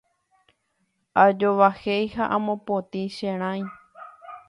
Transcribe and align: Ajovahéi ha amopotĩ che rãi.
Ajovahéi 1.23 2.05
ha 2.15 2.23
amopotĩ 2.37 3.01
che 3.15 3.29
rãi. 3.41 3.61